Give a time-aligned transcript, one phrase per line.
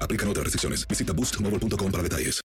[0.00, 0.88] Aplican otras restricciones.
[0.88, 2.40] Visita boostmobile.com para detalles.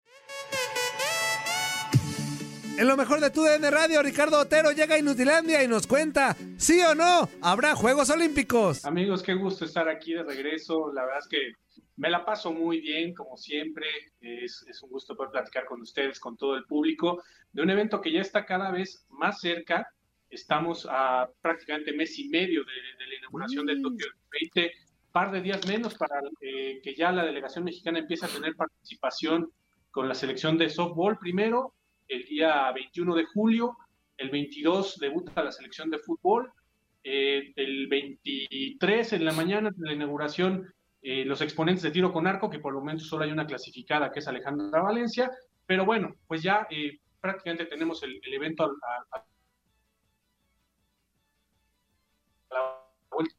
[2.78, 6.38] En lo mejor de tu DN Radio, Ricardo Otero llega a Inutilandia y nos cuenta,
[6.58, 7.28] ¿sí o no?
[7.42, 8.86] ¿Habrá Juegos Olímpicos?
[8.86, 10.94] Amigos, qué gusto estar aquí de regreso.
[10.94, 11.54] La verdad es que
[11.96, 13.88] me la paso muy bien, como siempre.
[14.22, 18.00] Es, es, un gusto poder platicar con ustedes, con todo el público, de un evento
[18.00, 19.92] que ya está cada vez más cerca.
[20.30, 23.68] Estamos a prácticamente mes y medio de, de la inauguración mm.
[23.70, 24.06] del Tokio
[24.40, 24.72] 20
[25.18, 29.52] par de días menos para eh, que ya la delegación mexicana empiece a tener participación
[29.90, 31.18] con la selección de softball.
[31.18, 31.74] Primero,
[32.08, 33.76] el día 21 de julio,
[34.16, 36.54] el 22 debuta la selección de fútbol,
[37.04, 42.28] eh, el 23 en la mañana de la inauguración eh, los exponentes de tiro con
[42.28, 45.32] arco, que por el momento solo hay una clasificada que es Alejandra Valencia,
[45.66, 49.26] pero bueno, pues ya eh, prácticamente tenemos el, el evento a, a,
[52.52, 53.36] a la vuelta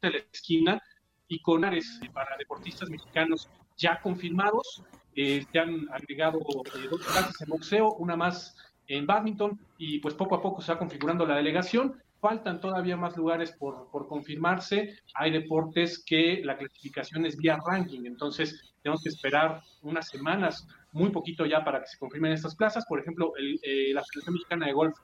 [0.00, 0.82] de la esquina,
[1.28, 4.82] y con áreas para deportistas mexicanos ya confirmados.
[5.14, 8.56] Eh, se han agregado eh, dos clases en boxeo, una más
[8.86, 12.02] en badminton y pues poco a poco se va configurando la delegación.
[12.20, 14.98] Faltan todavía más lugares por, por confirmarse.
[15.14, 21.10] Hay deportes que la clasificación es vía ranking, entonces tenemos que esperar unas semanas, muy
[21.10, 22.84] poquito ya para que se confirmen estas plazas.
[22.86, 24.96] Por ejemplo, el, eh, la Federación Mexicana de Golf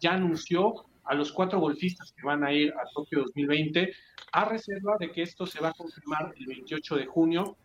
[0.00, 0.74] ya anunció
[1.04, 3.92] a los cuatro golfistas que van a ir a Tokio 2020,
[4.32, 7.56] a reserva de que esto se va a confirmar el 28 de junio,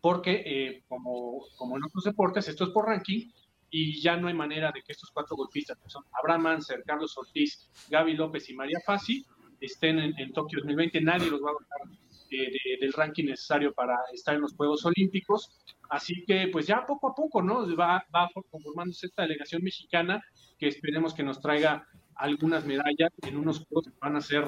[0.00, 3.28] porque eh, como, como en otros deportes, esto es por ranking,
[3.70, 7.16] y ya no hay manera de que estos cuatro golfistas, que son Abraham Anser, Carlos
[7.18, 9.24] Ortiz, Gaby López y María Fassi,
[9.60, 11.00] estén en, en Tokio 2020.
[11.00, 11.98] Nadie los va a bajar
[12.30, 15.50] eh, de, del ranking necesario para estar en los Juegos Olímpicos.
[15.90, 17.64] Así que, pues ya poco a poco, ¿no?
[17.76, 20.22] Va, va conformándose esta delegación mexicana
[20.58, 21.86] que esperemos que nos traiga
[22.18, 24.44] algunas medallas en unos juegos que van a ser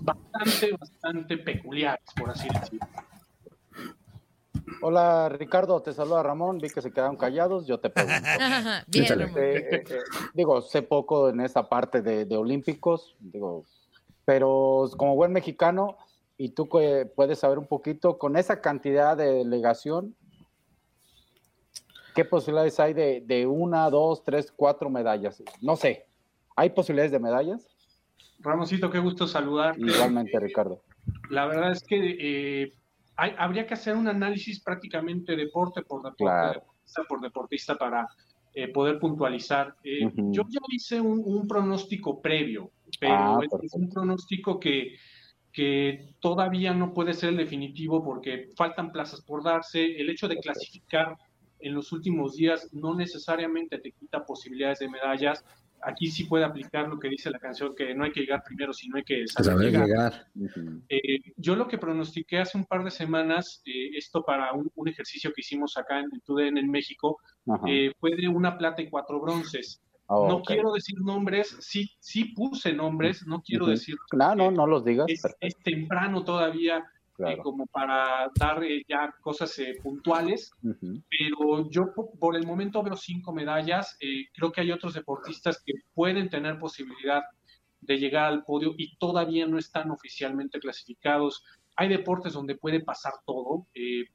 [0.00, 2.86] bastante, bastante peculiares, por así decirlo.
[4.82, 8.20] Hola Ricardo, te saluda Ramón, vi que se quedaron callados, yo te pregunto.
[8.86, 9.84] Bien, eh, eh,
[10.32, 13.64] digo, sé poco en esa parte de, de, Olímpicos, digo,
[14.24, 15.98] pero como buen mexicano,
[16.38, 20.14] y tú que puedes saber un poquito, con esa cantidad de delegación,
[22.14, 25.42] ¿qué posibilidades hay de, de una, dos, tres, cuatro medallas?
[25.60, 26.09] No sé,
[26.60, 27.66] ¿Hay posibilidades de medallas?
[28.40, 29.80] Ramoncito, qué gusto saludarte.
[29.80, 30.82] Igualmente, Ricardo.
[31.30, 32.74] La verdad es que eh,
[33.16, 36.60] hay, habría que hacer un análisis prácticamente deporte por deporte, claro.
[36.60, 38.08] deportista por deportista para
[38.52, 39.74] eh, poder puntualizar.
[39.82, 40.34] Eh, uh -huh.
[40.34, 42.70] Yo ya hice un, un pronóstico previo,
[43.00, 44.96] pero ah, es un pronóstico que,
[45.54, 49.98] que todavía no puede ser el definitivo porque faltan plazas por darse.
[49.98, 51.16] El hecho de clasificar
[51.58, 55.42] en los últimos días no necesariamente te quita posibilidades de medallas
[55.82, 58.72] aquí sí puede aplicar lo que dice la canción, que no hay que llegar primero,
[58.72, 60.26] sino hay que saber, llegar.
[60.88, 65.32] Eh, yo lo que pronostiqué hace un par de semanas, eh, esto para un, ejercicio
[65.32, 67.18] que hicimos acá en, TUDN en México,
[67.66, 69.82] eh, fue de una plata y cuatro bronces.
[70.06, 73.94] Oh, no quiero decir nombres, sí, sí puse nombres, no quiero decir.
[74.12, 75.06] No, no, no los digas.
[75.08, 76.84] es temprano todavía
[77.26, 82.96] eh, como para dar eh, ya cosas eh, puntuales, pero yo por el momento veo
[82.96, 83.98] cinco medallas,
[84.32, 87.22] creo que hay otros deportistas que pueden tener posibilidad
[87.80, 91.44] de llegar al podio y todavía no están oficialmente clasificados.
[91.76, 93.66] Hay deportes donde puede pasar todo.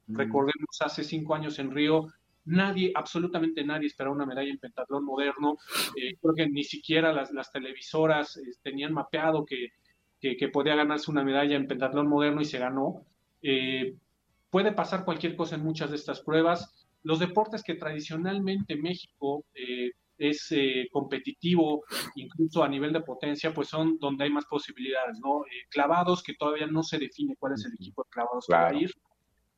[0.08, 2.08] Recordemos, hace cinco años en Río,
[2.46, 5.58] nadie, absolutamente nadie esperaba una medalla en pentatlón moderno.
[5.96, 9.72] creo que ni siquiera las, las televisoras tenían mapeado que
[10.34, 13.06] que, podía ganarse una medalla en pentatlón moderno y se ganó.
[13.42, 13.96] Eh,
[14.50, 16.88] puede pasar cualquier cosa en muchas de estas pruebas.
[17.04, 21.84] Los deportes que tradicionalmente México eh, es eh, competitivo,
[22.16, 25.44] incluso a nivel de potencia, pues son donde hay más posibilidades, ¿no?
[25.70, 28.74] clavados, que todavía no se define cuál es el equipo de clavados que va a
[28.74, 28.92] ir.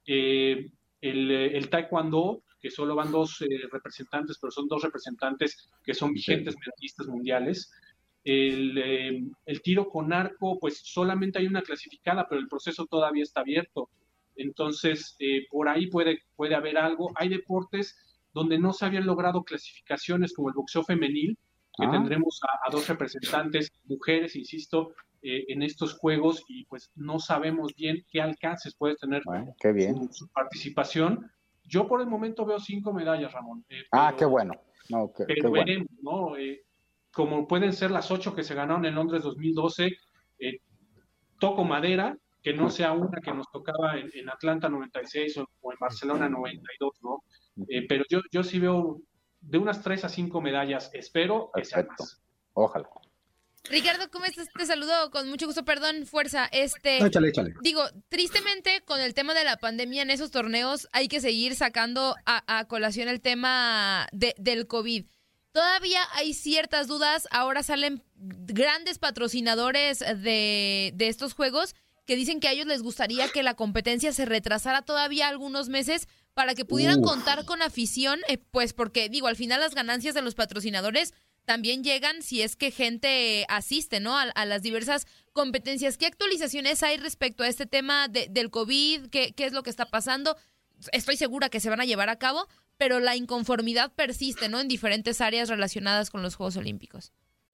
[0.05, 3.39] El, el, taekwondo, que solo van dos
[3.71, 7.71] representantes, pero son dos representantes que son vigentes medallistas mundiales.
[8.29, 13.39] Eh, el, tiro con arco, pues solamente hay una clasificada, pero el proceso todavía está
[13.39, 13.89] abierto.
[14.35, 17.09] Entonces, eh, por ahí puede, puede haber algo.
[17.15, 17.95] Hay deportes
[18.33, 21.37] donde no se habían logrado clasificaciones como el boxeo femenil,
[21.77, 21.91] que ah.
[21.91, 28.05] tendremos a, dos representantes, mujeres, insisto, eh, en estos juegos y pues no sabemos bien
[28.11, 29.23] qué alcances puede tener
[29.57, 30.11] qué bien.
[30.11, 31.31] Su, participación.
[31.63, 33.65] Yo por el momento veo cinco medallas, Ramón.
[33.93, 34.53] ah, qué bueno.
[35.25, 36.33] pero veremos, ¿no?
[37.17, 39.97] Como pueden ser las ocho que se ganaron en Londres 2012,
[40.37, 40.59] eh,
[41.39, 46.29] toco madera, que no sea una que nos tocaba en, Atlanta 96 o, en Barcelona
[46.29, 47.23] 92, ¿no?
[47.69, 49.01] Eh, pero yo, yo sí veo
[49.41, 52.21] de unas tres a cinco medallas, espero que sea más.
[52.53, 52.87] Ojalá.
[53.63, 54.47] Ricardo, ¿cómo estás?
[54.55, 56.47] Te saludo con mucho gusto, perdón, fuerza.
[56.51, 57.55] Este, échale, échale.
[57.63, 62.15] Digo, tristemente, con el tema de la pandemia en esos torneos, hay que seguir sacando
[62.27, 65.07] a, colación el tema de, del COVID.
[65.57, 67.27] Todavía hay ciertas dudas.
[67.31, 71.73] Ahora salen grandes patrocinadores de, estos juegos
[72.05, 76.07] que dicen que a ellos les gustaría que la competencia se retrasara todavía algunos meses
[76.35, 80.21] para que pudieran contar con afición, eh, pues porque digo, al final las ganancias de
[80.21, 84.15] los patrocinadores también llegan si es que gente asiste, ¿no?
[84.15, 85.97] A, las diversas competencias.
[85.97, 89.07] ¿Qué actualizaciones hay respecto a este tema del COVID?
[89.07, 90.37] ¿Qué, ¿Qué es lo que está pasando?
[90.91, 94.59] Estoy segura que se van a llevar a cabo, pero la inconformidad persiste, ¿no?
[94.59, 97.11] En diferentes áreas relacionadas con los Juegos Olímpicos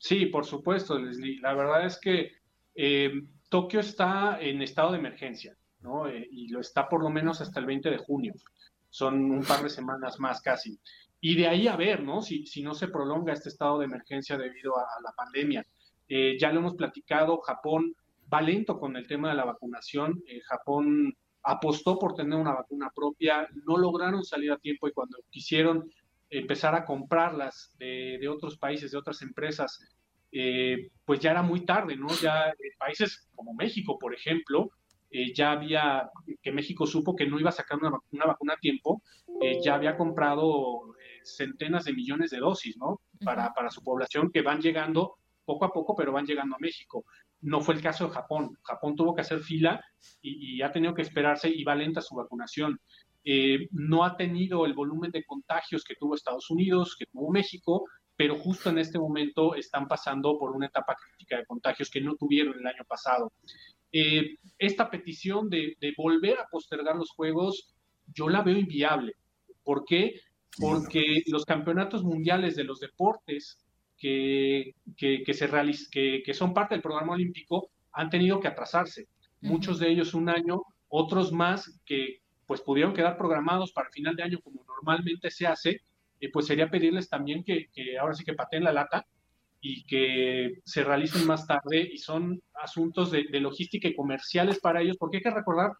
[0.00, 1.40] Sí, por supuesto, Leslie.
[1.40, 2.32] La verdad es que
[2.74, 3.12] eh,
[3.50, 6.08] Tokio está en estado de emergencia, ¿no?
[6.08, 8.32] Eh, y lo está por lo menos hasta el 20 de junio.
[8.88, 10.80] Son un par de semanas más casi.
[11.20, 12.22] Y de ahí a ver, ¿no?
[12.22, 15.66] Si, si no se prolonga este estado de emergencia debido a, la pandemia.
[16.08, 17.94] Eh, ya lo hemos platicado, Japón
[18.32, 20.24] va lento con el tema de la vacunación.
[20.44, 25.90] Japón apostó por tener una vacuna propia, no lograron salir a tiempo y cuando quisieron
[26.30, 29.80] empezar a comprarlas de, otros países, de otras empresas,
[30.30, 32.06] eh, pues ya era muy tarde, ¿no?
[32.22, 34.70] Ya países como México, por ejemplo,
[35.10, 36.08] eh, ya había,
[36.40, 39.02] que México supo que no iba a sacar una, vacuna a tiempo,
[39.42, 40.94] eh, ya había comprado
[41.24, 43.00] centenas de millones de dosis, ¿no?
[43.24, 47.04] Para, para su población que van llegando poco a poco, pero van llegando a México.
[47.42, 48.56] No fue el caso de Japón.
[48.62, 49.84] Japón tuvo que hacer fila
[50.22, 52.80] y, y ha tenido que esperarse y va lenta su vacunación.
[53.24, 57.84] Eh, no ha tenido el volumen de contagios que tuvo Estados Unidos, que tuvo México,
[58.16, 62.16] pero justo en este momento están pasando por una etapa crítica de contagios que no
[62.16, 63.32] tuvieron el año pasado.
[63.92, 67.74] Eh, esta petición de, volver a postergar los Juegos,
[68.14, 69.14] yo la veo inviable.
[69.62, 70.20] ¿Por qué?
[70.58, 73.58] Porque los campeonatos mundiales de los deportes
[73.98, 75.48] que, que, se
[75.90, 79.08] que, que son parte del programa olímpico han tenido que atrasarse.
[79.40, 84.16] Muchos de ellos un año, otros más que, pues pudieron quedar programados para el final
[84.16, 85.82] de año como normalmente se hace,
[86.18, 89.06] eh, pues sería pedirles también que, ahora sí que pateen la lata
[89.60, 94.96] y que se realicen más tarde y son asuntos de, logística y comerciales para ellos,
[94.98, 95.70] porque hay que recordar,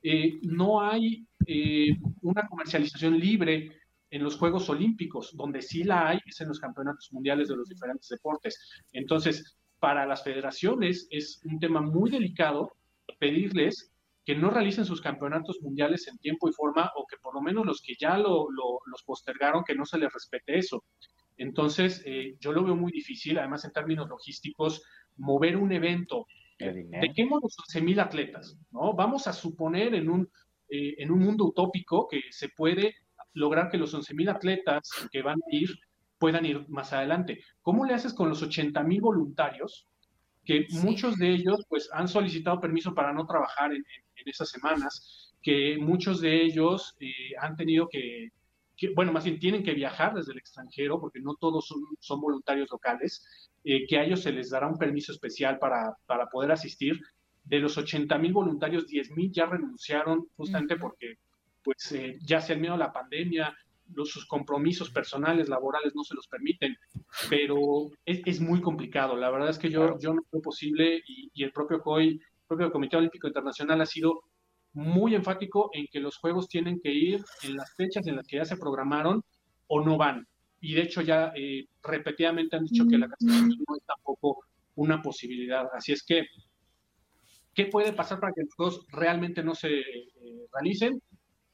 [0.00, 3.72] eh, no hay eh, una comercialización libre
[4.08, 7.68] en los Juegos Olímpicos, donde sí la hay es en los campeonatos mundiales de los
[7.68, 8.84] diferentes deportes.
[8.92, 12.70] Entonces, para las federaciones es un tema muy delicado
[13.18, 13.91] pedirles
[14.24, 17.66] que no realicen sus campeonatos mundiales en tiempo y forma o que por lo menos
[17.66, 20.84] los que ya lo, los postergaron, que no se les respete eso.
[21.36, 24.82] Entonces, eh, yo lo veo muy difícil, además en términos logísticos,
[25.16, 26.26] mover un evento.
[26.58, 28.56] ¿De qué modo 11.000 atletas?
[28.70, 28.94] ¿no?
[28.94, 30.28] Vamos a suponer en un,
[30.68, 32.94] eh, en un mundo utópico que se puede
[33.34, 35.70] lograr que los 11.000 atletas que van a ir
[36.18, 37.42] puedan ir más adelante.
[37.62, 39.88] ¿Cómo le haces con los 80.000 voluntarios
[40.44, 43.84] que muchos de ellos pues han solicitado permiso para no trabajar en,
[44.24, 48.30] esas semanas, que muchos de ellos eh, han tenido que,
[48.94, 53.50] bueno, más bien tienen que viajar desde el extranjero, porque no todos son, voluntarios locales,
[53.64, 57.00] eh, que a ellos se les dará un permiso especial para, para poder asistir.
[57.42, 61.18] De los 80 mil voluntarios, 10 mil ya renunciaron justamente porque
[61.64, 63.56] pues eh, ya sea el miedo a la pandemia,
[63.94, 66.76] los, sus compromisos personales, laborales no se los permiten,
[67.28, 69.16] pero es, muy complicado.
[69.16, 72.72] La verdad es que yo, yo no creo posible y, el propio COI, el propio
[72.72, 74.24] Comité Olímpico Internacional ha sido
[74.74, 78.36] muy enfático en que los Juegos tienen que ir en las fechas en las que
[78.36, 79.22] ya se programaron
[79.66, 80.26] o no van.
[80.60, 84.44] Y de hecho ya eh, repetidamente han dicho que la cancelación no es tampoco
[84.76, 85.66] una posibilidad.
[85.74, 86.26] Así es que,
[87.54, 91.02] ¿qué puede pasar para que los Juegos realmente no se eh, realicen?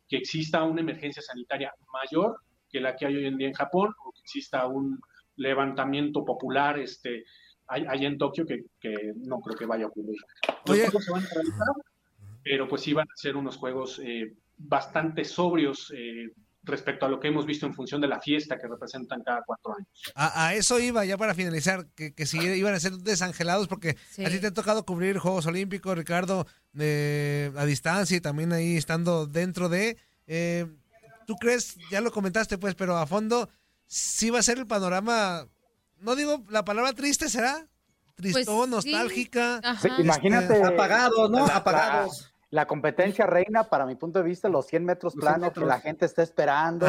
[0.09, 3.95] Que exista una emergencia sanitaria mayor que la que hay hoy en día en Japón
[4.05, 5.01] o que exista un
[5.37, 7.25] levantamiento popular este,
[7.67, 8.65] allá en Tokio que,
[9.17, 10.17] no creo que vaya a ocurrir.
[10.67, 11.69] Los juegos se van a realizar,
[12.43, 16.31] pero pues sí van a ser unos juegos eh, bastante sobrios eh,
[16.63, 19.75] respecto a lo que hemos visto en función de la fiesta que representan cada cuatro
[19.75, 19.89] años.
[20.15, 24.29] A, eso iba ya para finalizar, que, que si iban a ser desangelados, porque a
[24.29, 29.69] ti te ha tocado cubrir Juegos Olímpicos, Ricardo, a distancia y también ahí estando dentro
[29.69, 29.97] de...
[30.27, 30.67] Eh,
[31.27, 33.51] ¿Tú crees, ya lo comentaste pues, pero a fondo,
[33.87, 35.47] sí va a ser el panorama,
[36.01, 37.67] no digo la palabra triste, ¿será?
[38.15, 39.61] Tristón, pues nostálgica.
[39.99, 40.55] imagínate.
[40.55, 41.45] Este, apagados, ¿no?
[41.47, 45.81] apagados la competencia reina, para mi punto de vista, los 100 metros planos que la
[45.81, 46.87] gente está esperando,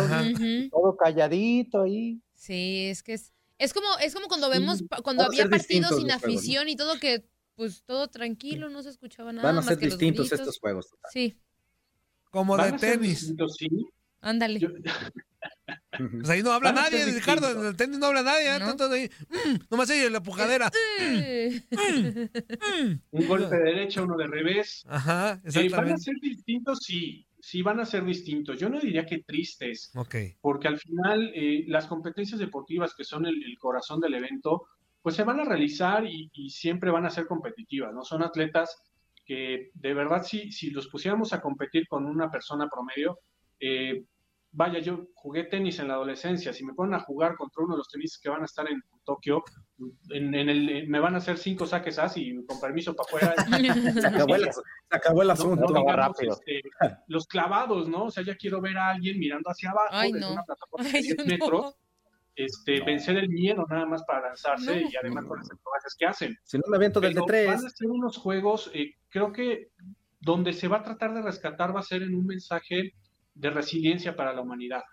[0.71, 2.21] todo calladito ahí.
[2.33, 6.69] Sí, es que es, es como es como cuando vemos, cuando había partidos sin afición
[6.69, 7.25] y todo que,
[7.55, 9.49] pues todo tranquilo, no se escuchaba nada.
[9.49, 10.95] Van a ser distintos estos juegos.
[11.11, 11.37] Sí.
[12.31, 13.33] Como de tenis.
[13.57, 13.67] sí.
[14.21, 14.59] Ándale.
[15.91, 17.51] Pues ahí no habla nadie, Ricardo.
[17.51, 18.55] En el tenis no habla nadie.
[18.55, 18.59] ¿eh?
[18.59, 18.93] ¿no?
[18.93, 20.71] ahí, mm, nomás ahí en la pujadera.
[20.99, 21.61] Eh.
[23.11, 24.85] Un golpe de derecha, uno de revés.
[24.87, 25.75] Ajá, exactamente.
[25.75, 26.79] ¿Van a ser distintos?
[26.81, 28.59] Sí, sí van a ser distintos.
[28.59, 29.91] Yo no diría que tristes.
[30.41, 34.67] Porque al final eh, las competencias deportivas que son el, corazón del evento,
[35.01, 38.03] pues se van a realizar y, siempre van a ser competitivas, ¿no?
[38.03, 38.81] Son atletas
[39.25, 43.19] que de verdad si, si los pusiéramos a competir con una persona promedio,
[43.59, 44.03] eh,
[44.51, 47.79] vaya, yo jugué tenis en la adolescencia, si me ponen a jugar contra uno de
[47.79, 49.43] los tenistas que van a estar en Tokio,
[50.09, 53.35] en, el, me van a hacer cinco saques así, con permiso para afuera.
[54.01, 54.35] se, acabó
[55.21, 55.65] el, asunto.
[56.19, 56.61] Este,
[57.07, 58.05] los clavados, ¿no?
[58.05, 61.25] O sea, ya quiero ver a alguien mirando hacia abajo desde una plataforma de 10
[61.25, 61.75] metros.
[62.35, 66.37] Este, vencer el miedo nada más para lanzarse y además con las acrobacias que hacen.
[66.43, 67.47] Si no me aviento desde tres.
[67.47, 69.71] Van a ser unos juegos, eh, creo que
[70.21, 72.93] donde se va a tratar de rescatar va a ser en un mensaje
[73.39, 74.83] de resiliencia para la humanidad.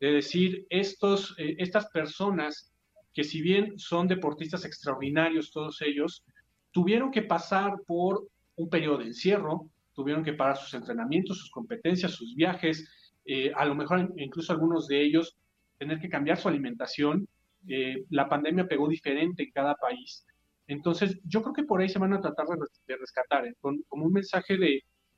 [0.00, 2.72] De decir, estos, eh, estas personas
[3.14, 6.24] que si bien son deportistas extraordinarios todos ellos,
[6.72, 12.10] tuvieron que pasar por un periodo de encierro, tuvieron que parar sus entrenamientos, sus competencias,
[12.12, 12.88] sus viajes,
[13.24, 15.36] eh, a lo mejor incluso algunos de ellos
[15.78, 17.28] tener que cambiar su alimentación.
[17.68, 20.26] Eh, la pandemia pegó diferente en cada país.
[20.66, 24.58] Entonces, yo creo que por ahí se van a tratar de, rescatar, como un mensaje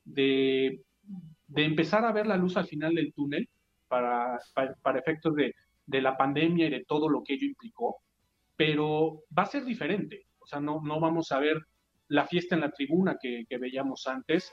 [0.05, 0.81] de,
[1.47, 3.49] de empezar a ver la luz al final del túnel
[3.89, 4.39] para,
[4.83, 5.55] para, efectos de,
[5.87, 7.99] de, la pandemia y de todo lo que ello implicó,
[8.57, 10.27] pero va a ser diferente.
[10.39, 11.59] O sea, no, no vamos a ver
[12.09, 14.53] la fiesta en la tribuna que, que veíamos antes.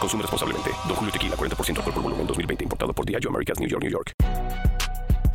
[0.00, 0.70] Consume responsablemente.
[0.86, 2.64] Don Julio Tequila, 40% alcohol por volumen, 2020.
[2.64, 4.12] Importado por Diageo Americas, New York, New York.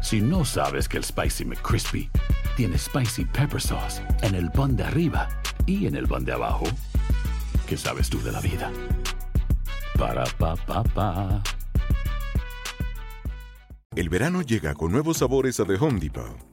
[0.01, 2.09] Si no sabes que el Spicy McCrispy
[2.55, 5.29] tiene Spicy Pepper Sauce en el pan de arriba
[5.65, 6.65] y en el pan de abajo,
[7.67, 8.71] ¿qué sabes tú de la vida?
[9.97, 11.41] Para, pa, pa, pa.
[13.95, 16.52] El verano llega con nuevos sabores a The Home Depot.